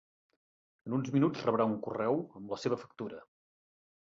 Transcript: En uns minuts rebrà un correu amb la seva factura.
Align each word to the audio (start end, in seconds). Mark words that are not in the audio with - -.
En 0.89 0.95
uns 0.99 1.11
minuts 1.17 1.45
rebrà 1.49 1.67
un 1.73 1.75
correu 1.89 2.17
amb 2.41 2.55
la 2.55 2.59
seva 2.65 2.81
factura. 2.87 3.21